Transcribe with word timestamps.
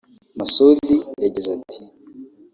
Masudi 0.37 0.93
yagize 1.23 1.49
ati 1.57 1.79